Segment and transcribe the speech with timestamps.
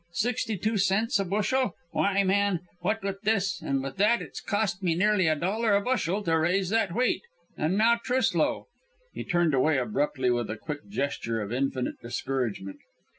[0.13, 1.75] Sixty two cents a bushel!
[1.91, 5.81] Why, man, what with this and with that it's cost me nearly a dollar a
[5.81, 7.21] bushel to raise that wheat,
[7.55, 8.65] and now Truslow"
[9.13, 12.79] He turned away abruptly with a quick gesture of infinite discouragement.